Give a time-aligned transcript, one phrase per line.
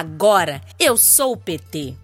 [0.00, 1.94] Agora eu sou o PT.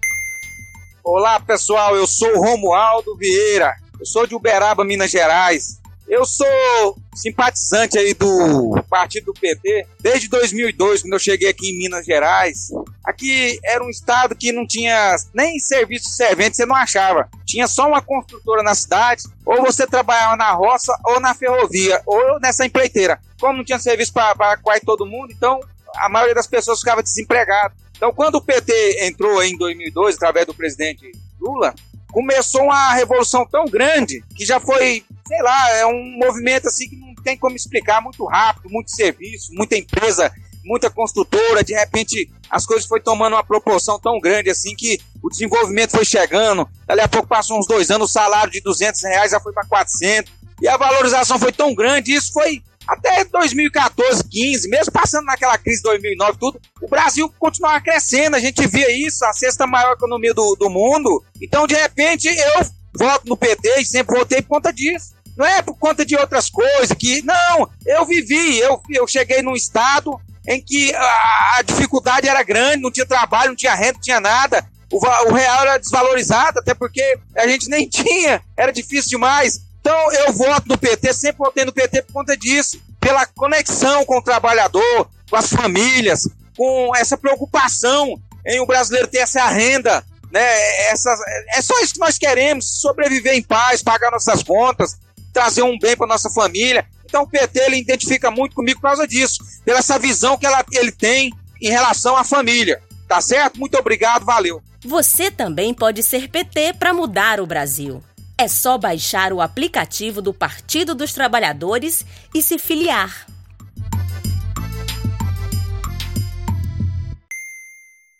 [1.03, 3.73] Olá pessoal, eu sou Romualdo Vieira.
[3.99, 5.81] Eu sou de Uberaba, Minas Gerais.
[6.07, 11.77] Eu sou simpatizante aí do partido do PT desde 2002, quando eu cheguei aqui em
[11.79, 12.67] Minas Gerais.
[13.03, 17.27] Aqui era um estado que não tinha nem serviço servente, você não achava.
[17.47, 22.39] Tinha só uma construtora na cidade, ou você trabalhava na roça, ou na ferrovia, ou
[22.39, 23.19] nessa empreiteira.
[23.41, 25.59] Como não tinha serviço para quase todo mundo, então
[25.95, 27.73] a maioria das pessoas ficava desempregada.
[27.97, 31.11] Então, quando o PT entrou em 2002, através do presidente
[31.41, 31.75] Lula,
[32.11, 36.95] começou uma revolução tão grande que já foi sei lá, é um movimento assim que
[36.95, 40.31] não tem como explicar, muito rápido, muito serviço, muita empresa,
[40.63, 45.29] muita construtora, de repente as coisas foi tomando uma proporção tão grande assim que o
[45.29, 49.31] desenvolvimento foi chegando, dali a pouco passou uns dois anos, o salário de 200 reais
[49.31, 54.69] já foi para 400, e a valorização foi tão grande, isso foi até 2014, 15,
[54.69, 59.25] mesmo passando naquela crise de 2009 tudo, o Brasil continuava crescendo, a gente via isso,
[59.25, 62.65] a sexta maior economia do, do mundo, então de repente eu
[62.97, 65.17] voto no PT e sempre votei por conta disso.
[65.37, 67.21] Não é por conta de outras coisas que.
[67.21, 72.81] Não, eu vivi, eu, eu cheguei num estado em que a, a dificuldade era grande,
[72.81, 74.67] não tinha trabalho, não tinha renda, não tinha nada.
[74.91, 74.97] O,
[75.29, 79.61] o real era desvalorizado, até porque a gente nem tinha, era difícil demais.
[79.87, 84.17] Então eu voto no PT, sempre votei no PT por conta disso, pela conexão com
[84.17, 90.43] o trabalhador, com as famílias, com essa preocupação em o brasileiro ter essa renda, né?
[90.89, 91.09] Essa,
[91.55, 94.97] é só isso que nós queremos, sobreviver em paz, pagar nossas contas,
[95.31, 96.85] trazer um bem para nossa família.
[97.05, 100.65] Então o PT ele identifica muito comigo por causa disso, pela essa visão que ela,
[100.73, 102.83] ele tem em relação à família.
[103.07, 103.57] Tá certo?
[103.57, 104.61] Muito obrigado, valeu.
[104.83, 108.03] Você também pode ser PT para mudar o Brasil.
[108.39, 113.25] É só baixar o aplicativo do Partido dos Trabalhadores e se filiar.